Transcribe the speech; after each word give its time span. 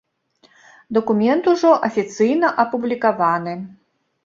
Дакумент 0.97 1.43
ужо 1.51 1.75
афіцыйна 1.89 2.53
апублікаваны. 2.67 3.57